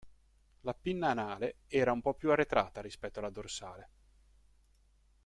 La 0.61 0.73
pinna 0.73 1.11
anale 1.11 1.57
era 1.67 1.91
un 1.91 2.01
po' 2.01 2.15
più 2.15 2.31
arretrata 2.31 2.81
rispetto 2.81 3.19
alla 3.19 3.29
dorsale. 3.29 3.89